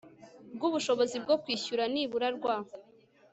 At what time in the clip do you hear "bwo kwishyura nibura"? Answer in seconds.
1.23-2.27